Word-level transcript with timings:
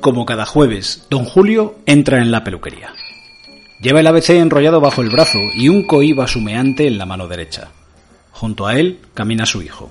Como 0.00 0.24
cada 0.24 0.46
jueves, 0.46 1.06
don 1.10 1.26
Julio 1.26 1.74
entra 1.84 2.22
en 2.22 2.30
la 2.30 2.42
peluquería. 2.42 2.94
Lleva 3.82 4.00
el 4.00 4.06
ABC 4.06 4.30
enrollado 4.30 4.80
bajo 4.80 5.02
el 5.02 5.10
brazo 5.10 5.38
y 5.54 5.68
un 5.68 5.86
coiba 5.86 6.26
sumeante 6.26 6.86
en 6.86 6.96
la 6.96 7.04
mano 7.04 7.28
derecha. 7.28 7.68
Junto 8.32 8.66
a 8.66 8.78
él 8.78 9.00
camina 9.12 9.44
su 9.44 9.60
hijo. 9.60 9.90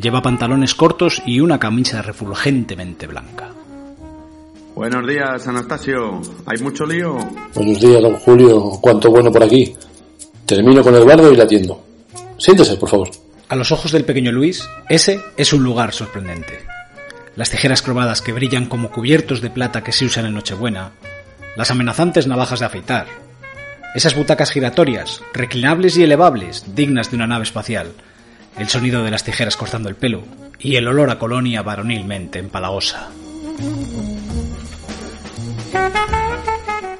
Lleva 0.00 0.22
pantalones 0.22 0.76
cortos 0.76 1.20
y 1.26 1.40
una 1.40 1.58
camisa 1.58 2.00
refulgentemente 2.00 3.08
blanca. 3.08 3.48
Buenos 4.76 5.04
días, 5.08 5.46
Anastasio. 5.48 6.20
¿Hay 6.46 6.58
mucho 6.58 6.86
lío? 6.86 7.18
Buenos 7.52 7.80
días, 7.80 8.00
don 8.00 8.14
Julio. 8.18 8.78
Cuánto 8.80 9.10
bueno 9.10 9.32
por 9.32 9.42
aquí. 9.42 9.74
Termino 10.46 10.80
con 10.82 10.94
el 10.94 11.04
bardo 11.04 11.32
y 11.32 11.36
la 11.36 11.42
atiendo. 11.42 11.82
Siéntese, 12.38 12.76
por 12.76 12.88
favor. 12.88 13.10
A 13.48 13.56
los 13.56 13.72
ojos 13.72 13.90
del 13.90 14.04
pequeño 14.04 14.30
Luis, 14.30 14.64
ese 14.88 15.20
es 15.36 15.52
un 15.52 15.64
lugar 15.64 15.92
sorprendente. 15.92 16.79
Las 17.36 17.50
tijeras 17.50 17.82
cromadas 17.82 18.22
que 18.22 18.32
brillan 18.32 18.66
como 18.66 18.90
cubiertos 18.90 19.40
de 19.40 19.50
plata 19.50 19.82
que 19.82 19.92
se 19.92 20.04
usan 20.04 20.26
en 20.26 20.34
Nochebuena, 20.34 20.92
las 21.56 21.70
amenazantes 21.70 22.26
navajas 22.26 22.60
de 22.60 22.66
afeitar, 22.66 23.06
esas 23.94 24.14
butacas 24.14 24.50
giratorias, 24.50 25.22
reclinables 25.32 25.96
y 25.96 26.04
elevables, 26.04 26.64
dignas 26.74 27.10
de 27.10 27.16
una 27.16 27.26
nave 27.26 27.44
espacial, 27.44 27.92
el 28.58 28.68
sonido 28.68 29.02
de 29.02 29.10
las 29.10 29.24
tijeras 29.24 29.56
cortando 29.56 29.88
el 29.88 29.96
pelo 29.96 30.22
y 30.58 30.76
el 30.76 30.86
olor 30.86 31.10
a 31.10 31.18
colonia 31.18 31.62
varonilmente 31.62 32.38
empalagosa. 32.38 33.10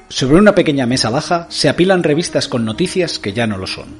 Sobre 0.09 0.37
una 0.37 0.53
pequeña 0.53 0.85
mesa 0.85 1.09
baja 1.09 1.47
se 1.49 1.69
apilan 1.69 2.03
revistas 2.03 2.47
con 2.47 2.65
noticias 2.65 3.19
que 3.19 3.33
ya 3.33 3.47
no 3.47 3.57
lo 3.57 3.67
son. 3.67 3.95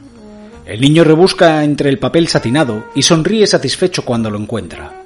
El 0.65 0.81
niño 0.81 1.03
rebusca 1.03 1.63
entre 1.63 1.89
el 1.89 1.99
papel 1.99 2.27
satinado 2.27 2.85
y 2.93 3.03
sonríe 3.03 3.47
satisfecho 3.47 4.03
cuando 4.03 4.29
lo 4.29 4.37
encuentra. 4.37 5.00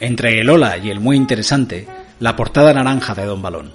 Entre 0.00 0.40
el 0.40 0.48
hola 0.48 0.78
y 0.78 0.88
el 0.88 0.98
muy 0.98 1.14
interesante, 1.16 1.86
la 2.20 2.34
portada 2.34 2.72
naranja 2.72 3.14
de 3.14 3.26
Don 3.26 3.42
Balón. 3.42 3.70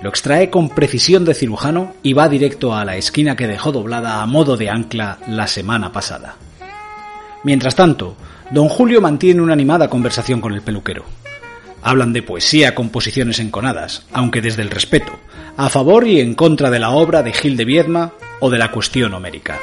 Lo 0.00 0.08
extrae 0.08 0.50
con 0.50 0.68
precisión 0.68 1.24
de 1.24 1.34
cirujano 1.34 1.94
y 2.04 2.12
va 2.12 2.28
directo 2.28 2.76
a 2.76 2.84
la 2.84 2.96
esquina 2.96 3.34
que 3.34 3.48
dejó 3.48 3.72
doblada 3.72 4.22
a 4.22 4.26
modo 4.26 4.56
de 4.56 4.70
ancla 4.70 5.18
la 5.26 5.48
semana 5.48 5.90
pasada. 5.90 6.36
Mientras 7.42 7.74
tanto, 7.74 8.16
don 8.52 8.68
Julio 8.68 9.00
mantiene 9.00 9.42
una 9.42 9.52
animada 9.52 9.90
conversación 9.90 10.40
con 10.40 10.52
el 10.54 10.62
peluquero. 10.62 11.04
Hablan 11.82 12.12
de 12.12 12.22
poesía 12.22 12.76
con 12.76 12.90
posiciones 12.90 13.40
enconadas, 13.40 14.06
aunque 14.12 14.40
desde 14.40 14.62
el 14.62 14.70
respeto, 14.70 15.12
a 15.56 15.68
favor 15.70 16.06
y 16.06 16.20
en 16.20 16.34
contra 16.34 16.70
de 16.70 16.78
la 16.78 16.90
obra 16.90 17.24
de 17.24 17.32
Gil 17.32 17.56
de 17.56 17.64
Viedma 17.64 18.12
o 18.38 18.48
de 18.48 18.58
la 18.58 18.70
cuestión 18.70 19.12
homérica. 19.12 19.58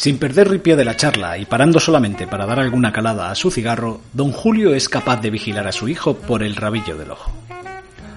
Sin 0.00 0.16
perder 0.16 0.48
ripio 0.48 0.78
de 0.78 0.84
la 0.86 0.96
charla 0.96 1.36
y 1.36 1.44
parando 1.44 1.78
solamente 1.78 2.26
para 2.26 2.46
dar 2.46 2.58
alguna 2.58 2.90
calada 2.90 3.30
a 3.30 3.34
su 3.34 3.50
cigarro, 3.50 4.00
don 4.14 4.32
Julio 4.32 4.74
es 4.74 4.88
capaz 4.88 5.20
de 5.20 5.28
vigilar 5.28 5.68
a 5.68 5.72
su 5.72 5.90
hijo 5.90 6.14
por 6.14 6.42
el 6.42 6.56
rabillo 6.56 6.96
del 6.96 7.10
ojo. 7.10 7.30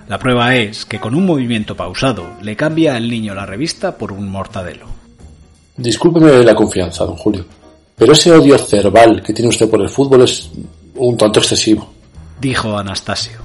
La 0.08 0.18
prueba 0.18 0.56
es 0.56 0.86
que 0.86 1.02
con 1.02 1.14
un 1.14 1.26
movimiento 1.26 1.76
pausado 1.76 2.26
le 2.42 2.56
cambia 2.56 2.96
al 2.96 3.10
niño 3.10 3.36
la 3.36 3.46
revista 3.46 3.98
por 3.98 4.14
un 4.14 4.30
mortadelo. 4.30 4.86
Discúlpeme 5.76 6.42
la 6.46 6.56
confianza, 6.56 7.04
don 7.04 7.18
Julio, 7.18 7.46
pero 7.98 8.14
ese 8.14 8.32
odio 8.32 8.58
cerval 8.58 9.22
que 9.22 9.34
tiene 9.34 9.50
usted 9.50 9.70
por 9.70 9.82
el 9.82 9.90
fútbol 9.90 10.22
es 10.22 10.52
un 10.96 11.18
tanto 11.18 11.42
excesivo. 11.42 11.94
Dijo 12.40 12.78
Anastasio. 12.78 13.40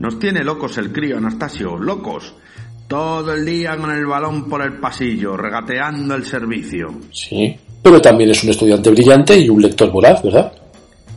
Nos 0.00 0.18
tiene 0.18 0.42
locos 0.42 0.78
el 0.78 0.92
crío, 0.92 1.18
Anastasio, 1.18 1.78
locos. 1.78 2.34
Todo 2.88 3.34
el 3.34 3.44
día 3.44 3.76
con 3.76 3.92
el 3.92 4.06
balón 4.06 4.48
por 4.48 4.62
el 4.62 4.80
pasillo, 4.80 5.36
regateando 5.36 6.16
el 6.16 6.24
servicio. 6.24 6.88
Sí, 7.12 7.54
pero 7.82 8.00
también 8.00 8.30
es 8.30 8.42
un 8.44 8.50
estudiante 8.50 8.90
brillante 8.90 9.38
y 9.38 9.48
un 9.48 9.62
lector 9.62 9.90
voraz, 9.90 10.22
¿verdad? 10.22 10.52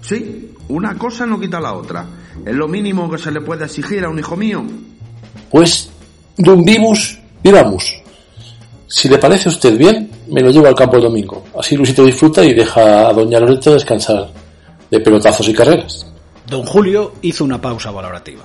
Sí, 0.01 0.51
una 0.69 0.97
cosa 0.97 1.25
no 1.25 1.39
quita 1.39 1.59
la 1.59 1.73
otra. 1.73 2.05
Es 2.45 2.55
lo 2.55 2.67
mínimo 2.67 3.09
que 3.09 3.17
se 3.17 3.31
le 3.31 3.41
puede 3.41 3.65
exigir 3.65 4.03
a 4.03 4.09
un 4.09 4.19
hijo 4.19 4.35
mío. 4.35 4.63
Pues, 5.49 5.89
un 6.37 6.63
vivus, 6.63 7.19
vivamos. 7.43 8.01
Si 8.87 9.07
le 9.07 9.17
parece 9.17 9.49
a 9.49 9.51
usted 9.51 9.77
bien, 9.77 10.09
me 10.27 10.41
lo 10.41 10.51
llevo 10.51 10.67
al 10.67 10.75
campo 10.75 10.97
el 10.97 11.03
domingo. 11.03 11.45
Así 11.57 11.75
Luisito 11.77 12.05
disfruta 12.05 12.43
y 12.43 12.53
deja 12.53 13.07
a 13.07 13.13
doña 13.13 13.39
Loreto 13.39 13.73
descansar 13.73 14.29
de 14.89 14.99
pelotazos 14.99 15.47
y 15.47 15.53
carreras. 15.53 16.05
Don 16.47 16.63
Julio 16.63 17.13
hizo 17.21 17.45
una 17.45 17.61
pausa 17.61 17.91
valorativa. 17.91 18.43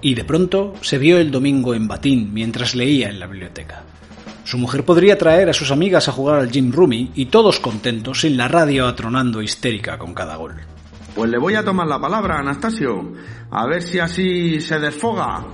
Y 0.00 0.14
de 0.14 0.24
pronto 0.24 0.74
se 0.82 0.98
vio 0.98 1.18
el 1.18 1.30
domingo 1.30 1.74
en 1.74 1.88
Batín 1.88 2.32
mientras 2.32 2.74
leía 2.74 3.08
en 3.08 3.18
la 3.18 3.26
biblioteca. 3.26 3.82
Su 4.48 4.56
mujer 4.56 4.82
podría 4.82 5.18
traer 5.18 5.50
a 5.50 5.52
sus 5.52 5.70
amigas 5.70 6.08
a 6.08 6.12
jugar 6.12 6.40
al 6.40 6.50
Jim 6.50 6.72
Rumi 6.72 7.10
y 7.14 7.26
todos 7.26 7.60
contentos 7.60 8.22
sin 8.22 8.38
la 8.38 8.48
radio 8.48 8.86
atronando 8.86 9.42
histérica 9.42 9.98
con 9.98 10.14
cada 10.14 10.36
gol. 10.36 10.54
Pues 11.14 11.30
le 11.30 11.36
voy 11.36 11.54
a 11.54 11.62
tomar 11.62 11.86
la 11.86 12.00
palabra, 12.00 12.38
Anastasio. 12.38 13.12
A 13.50 13.66
ver 13.66 13.82
si 13.82 13.98
así 13.98 14.58
se 14.62 14.78
desfoga. 14.78 15.44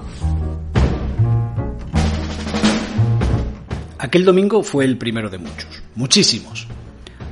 Aquel 3.98 4.24
domingo 4.24 4.62
fue 4.62 4.84
el 4.84 4.96
primero 4.96 5.28
de 5.28 5.38
muchos, 5.38 5.82
muchísimos. 5.96 6.68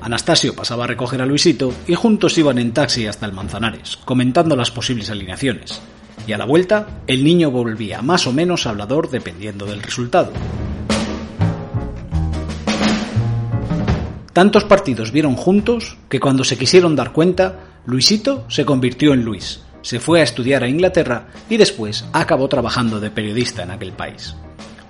Anastasio 0.01 0.57
pasaba 0.57 0.83
a 0.83 0.89
recoger 0.89 1.23
a 1.23 1.27
Luisito 1.27 1.73
y 1.87 1.95
juntos 1.95 2.37
iban 2.39 2.59
en 2.59 2.73
taxi 2.73 3.07
hasta 3.07 3.27
el 3.27 3.35
Manzanares, 3.35 3.99
comentando 3.99 4.57
las 4.57 4.73
posibles 4.73 5.11
alineaciones. 5.11 5.81
Y 6.27 6.33
a 6.33 6.39
la 6.39 6.45
vuelta, 6.45 7.03
el 7.07 7.23
niño 7.23 7.53
volvía 7.53 8.03
más 8.03 8.27
o 8.27 8.33
menos 8.33 8.67
hablador 8.67 9.11
dependiendo 9.11 9.65
del 9.65 9.81
resultado. 9.81 10.33
Tantos 14.33 14.65
partidos 14.65 15.13
vieron 15.13 15.37
juntos 15.37 15.99
que 16.09 16.19
cuando 16.19 16.45
se 16.45 16.57
quisieron 16.57 16.97
dar 16.97 17.13
cuenta, 17.13 17.61
Luisito 17.85 18.45
se 18.49 18.65
convirtió 18.65 19.13
en 19.13 19.25
Luis, 19.25 19.63
se 19.83 20.01
fue 20.01 20.21
a 20.21 20.25
estudiar 20.25 20.65
a 20.65 20.69
Inglaterra 20.69 21.27
y 21.51 21.59
después 21.59 22.07
acabó 22.15 22.49
trabajando 22.49 22.99
de 22.99 23.11
periodista 23.11 23.63
en 23.63 23.73
aquel 23.73 23.93
país. 23.93 24.35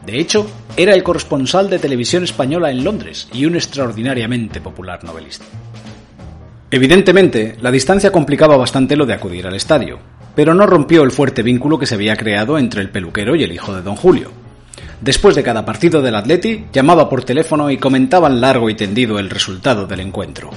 De 0.07 0.19
hecho, 0.19 0.47
era 0.77 0.95
el 0.95 1.03
corresponsal 1.03 1.71
de 1.71 1.81
televisión 1.81 2.23
española 2.23 2.71
en 2.71 2.85
Londres 2.85 3.29
y 3.33 3.45
un 3.45 3.57
extraordinariamente 3.57 4.61
popular 4.61 5.03
novelista. 5.03 5.45
Evidentemente, 6.71 7.57
la 7.61 7.71
distancia 7.71 8.13
complicaba 8.13 8.57
bastante 8.57 8.97
lo 8.97 9.07
de 9.07 9.15
acudir 9.15 9.47
al 9.47 9.55
estadio, 9.55 9.99
pero 10.35 10.55
no 10.55 10.67
rompió 10.67 11.03
el 11.03 11.11
fuerte 11.11 11.43
vínculo 11.43 11.79
que 11.79 11.87
se 11.87 11.97
había 11.97 12.17
creado 12.17 12.59
entre 12.59 12.81
el 12.81 12.91
peluquero 12.91 13.35
y 13.35 13.43
el 13.43 13.53
hijo 13.53 13.75
de 13.75 13.83
don 13.83 13.97
Julio. 13.97 14.42
Después 15.03 15.35
de 15.35 15.43
cada 15.43 15.65
partido 15.65 16.01
del 16.01 16.15
Atleti, 16.15 16.67
llamaba 16.73 17.09
por 17.09 17.25
teléfono 17.25 17.69
y 17.73 17.77
comentaban 17.77 18.41
largo 18.41 18.71
y 18.71 18.77
tendido 18.77 19.19
el 19.19 19.31
resultado 19.31 19.85
del 19.85 19.99
encuentro. 19.99 20.51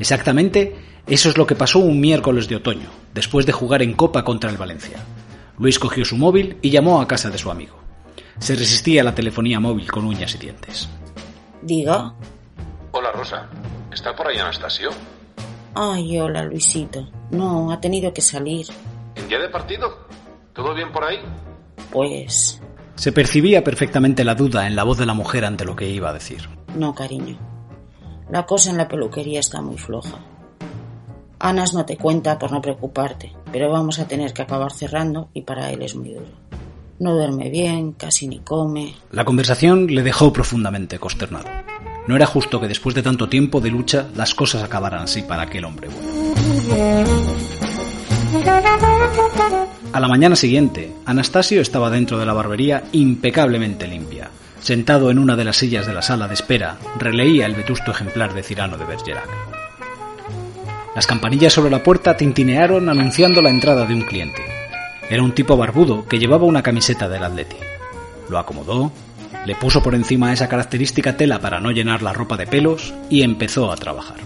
Exactamente, 0.00 0.74
eso 1.06 1.28
es 1.28 1.36
lo 1.36 1.46
que 1.46 1.54
pasó 1.54 1.80
un 1.80 2.00
miércoles 2.00 2.48
de 2.48 2.56
otoño, 2.56 2.88
después 3.12 3.44
de 3.44 3.52
jugar 3.52 3.82
en 3.82 3.92
Copa 3.92 4.24
contra 4.24 4.48
el 4.48 4.56
Valencia. 4.56 4.96
Luis 5.58 5.78
cogió 5.78 6.02
su 6.06 6.16
móvil 6.16 6.56
y 6.62 6.70
llamó 6.70 7.02
a 7.02 7.06
casa 7.06 7.28
de 7.28 7.36
su 7.36 7.50
amigo. 7.50 7.76
Se 8.38 8.56
resistía 8.56 9.02
a 9.02 9.04
la 9.04 9.14
telefonía 9.14 9.60
móvil 9.60 9.90
con 9.90 10.06
uñas 10.06 10.34
y 10.34 10.38
dientes. 10.38 10.88
Diga. 11.60 12.14
Hola 12.92 13.12
Rosa, 13.12 13.50
¿está 13.92 14.16
por 14.16 14.28
ahí 14.28 14.38
Anastasio? 14.38 14.88
Ay, 15.74 16.18
hola 16.18 16.44
Luisito. 16.44 17.06
No, 17.32 17.70
ha 17.70 17.78
tenido 17.82 18.14
que 18.14 18.22
salir. 18.22 18.66
¿En 19.14 19.28
día 19.28 19.40
de 19.40 19.50
partido? 19.50 20.07
¿Todo 20.58 20.74
bien 20.74 20.90
por 20.90 21.04
ahí? 21.04 21.18
Pues... 21.92 22.60
Se 22.96 23.12
percibía 23.12 23.62
perfectamente 23.62 24.24
la 24.24 24.34
duda 24.34 24.66
en 24.66 24.74
la 24.74 24.82
voz 24.82 24.98
de 24.98 25.06
la 25.06 25.14
mujer 25.14 25.44
ante 25.44 25.64
lo 25.64 25.76
que 25.76 25.88
iba 25.88 26.10
a 26.10 26.12
decir. 26.12 26.48
No, 26.74 26.96
cariño. 26.96 27.38
La 28.28 28.44
cosa 28.44 28.70
en 28.70 28.76
la 28.76 28.88
peluquería 28.88 29.38
está 29.38 29.62
muy 29.62 29.78
floja. 29.78 30.18
Anas 31.38 31.74
no 31.74 31.86
te 31.86 31.96
cuenta 31.96 32.40
por 32.40 32.50
no 32.50 32.60
preocuparte, 32.60 33.36
pero 33.52 33.70
vamos 33.70 34.00
a 34.00 34.08
tener 34.08 34.32
que 34.32 34.42
acabar 34.42 34.72
cerrando 34.72 35.28
y 35.32 35.42
para 35.42 35.70
él 35.70 35.80
es 35.82 35.94
muy 35.94 36.14
duro. 36.14 36.32
No 36.98 37.14
duerme 37.14 37.50
bien, 37.50 37.92
casi 37.92 38.26
ni 38.26 38.40
come. 38.40 38.96
La 39.12 39.24
conversación 39.24 39.86
le 39.86 40.02
dejó 40.02 40.32
profundamente 40.32 40.98
consternado. 40.98 41.46
No 42.08 42.16
era 42.16 42.26
justo 42.26 42.60
que 42.60 42.66
después 42.66 42.96
de 42.96 43.04
tanto 43.04 43.28
tiempo 43.28 43.60
de 43.60 43.70
lucha 43.70 44.08
las 44.16 44.34
cosas 44.34 44.64
acabaran 44.64 45.02
así 45.02 45.22
para 45.22 45.42
aquel 45.42 45.66
hombre 45.66 45.88
bueno. 45.88 46.08
A 49.90 50.00
la 50.00 50.08
mañana 50.08 50.36
siguiente, 50.36 50.92
Anastasio 51.06 51.62
estaba 51.62 51.88
dentro 51.88 52.18
de 52.18 52.26
la 52.26 52.34
barbería 52.34 52.84
impecablemente 52.92 53.88
limpia. 53.88 54.30
Sentado 54.60 55.10
en 55.10 55.18
una 55.18 55.34
de 55.34 55.44
las 55.44 55.56
sillas 55.56 55.86
de 55.86 55.94
la 55.94 56.02
sala 56.02 56.28
de 56.28 56.34
espera, 56.34 56.76
releía 56.98 57.46
el 57.46 57.54
vetusto 57.54 57.90
ejemplar 57.92 58.34
de 58.34 58.42
Cirano 58.42 58.76
de 58.76 58.84
Bergerac. 58.84 59.28
Las 60.94 61.06
campanillas 61.06 61.54
sobre 61.54 61.70
la 61.70 61.82
puerta 61.82 62.16
tintinearon 62.16 62.88
anunciando 62.90 63.40
la 63.40 63.50
entrada 63.50 63.86
de 63.86 63.94
un 63.94 64.02
cliente. 64.02 64.42
Era 65.08 65.22
un 65.22 65.32
tipo 65.32 65.56
barbudo 65.56 66.06
que 66.06 66.18
llevaba 66.18 66.44
una 66.44 66.62
camiseta 66.62 67.08
del 67.08 67.24
Atleti. 67.24 67.56
Lo 68.28 68.38
acomodó, 68.38 68.92
le 69.46 69.54
puso 69.54 69.82
por 69.82 69.94
encima 69.94 70.34
esa 70.34 70.48
característica 70.48 71.16
tela 71.16 71.40
para 71.40 71.60
no 71.60 71.70
llenar 71.70 72.02
la 72.02 72.12
ropa 72.12 72.36
de 72.36 72.46
pelos 72.46 72.92
y 73.08 73.22
empezó 73.22 73.72
a 73.72 73.76
trabajar. 73.76 74.18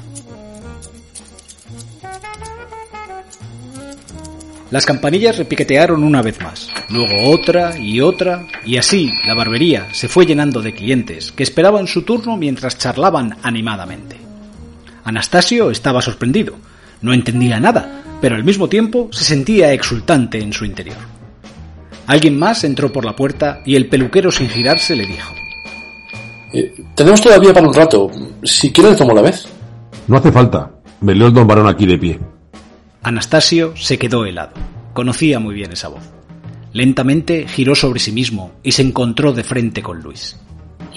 Las 4.72 4.86
campanillas 4.86 5.36
repiquetearon 5.36 6.02
una 6.02 6.22
vez 6.22 6.40
más, 6.40 6.70
luego 6.88 7.30
otra 7.30 7.78
y 7.78 8.00
otra, 8.00 8.46
y 8.64 8.78
así 8.78 9.12
la 9.26 9.34
barbería 9.34 9.88
se 9.92 10.08
fue 10.08 10.24
llenando 10.24 10.62
de 10.62 10.72
clientes 10.72 11.30
que 11.30 11.42
esperaban 11.42 11.86
su 11.86 12.04
turno 12.04 12.38
mientras 12.38 12.78
charlaban 12.78 13.36
animadamente. 13.42 14.16
Anastasio 15.04 15.70
estaba 15.70 16.00
sorprendido. 16.00 16.54
No 17.02 17.12
entendía 17.12 17.60
nada, 17.60 18.02
pero 18.22 18.34
al 18.34 18.44
mismo 18.44 18.66
tiempo 18.66 19.10
se 19.12 19.24
sentía 19.24 19.74
exultante 19.74 20.40
en 20.40 20.54
su 20.54 20.64
interior. 20.64 20.96
Alguien 22.06 22.38
más 22.38 22.64
entró 22.64 22.90
por 22.90 23.04
la 23.04 23.14
puerta 23.14 23.60
y 23.66 23.76
el 23.76 23.90
peluquero 23.90 24.32
sin 24.32 24.48
girarse 24.48 24.96
le 24.96 25.04
dijo. 25.04 25.34
Eh, 26.54 26.72
tenemos 26.94 27.20
todavía 27.20 27.52
para 27.52 27.68
un 27.68 27.74
rato. 27.74 28.10
Si 28.42 28.72
quiere 28.72 28.92
le 28.92 28.96
tomo 28.96 29.12
la 29.12 29.20
vez. 29.20 29.46
No 30.08 30.16
hace 30.16 30.32
falta. 30.32 30.70
Me 31.02 31.14
leo 31.14 31.26
el 31.26 31.34
don 31.34 31.46
varón 31.46 31.68
aquí 31.68 31.84
de 31.84 31.98
pie. 31.98 32.18
Anastasio 33.02 33.76
se 33.76 33.98
quedó 33.98 34.24
helado. 34.24 34.52
Conocía 34.92 35.40
muy 35.40 35.54
bien 35.54 35.72
esa 35.72 35.88
voz. 35.88 36.04
Lentamente 36.72 37.46
giró 37.48 37.74
sobre 37.74 37.98
sí 37.98 38.12
mismo 38.12 38.52
y 38.62 38.72
se 38.72 38.82
encontró 38.82 39.32
de 39.32 39.42
frente 39.42 39.82
con 39.82 40.00
Luis. 40.00 40.38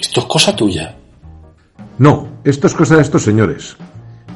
Esto 0.00 0.20
es 0.20 0.26
cosa 0.26 0.54
tuya. 0.54 0.96
No, 1.98 2.28
esto 2.44 2.66
es 2.68 2.74
cosa 2.74 2.96
de 2.96 3.02
estos 3.02 3.22
señores. 3.22 3.76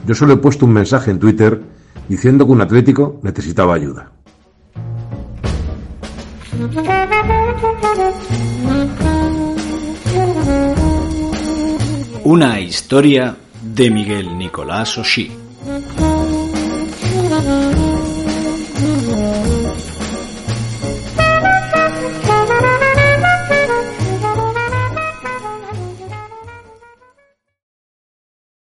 Yo 0.06 0.14
solo 0.14 0.34
he 0.34 0.36
puesto 0.38 0.66
un 0.66 0.72
mensaje 0.72 1.10
en 1.10 1.18
Twitter 1.18 1.60
diciendo 2.08 2.44
que 2.44 2.52
un 2.52 2.60
atlético 2.60 3.20
necesitaba 3.22 3.74
ayuda. 3.74 4.10
Una 12.24 12.60
historia 12.60 13.36
de 13.62 13.90
Miguel 13.90 14.36
Nicolás 14.36 14.98
Oshí. 14.98 15.30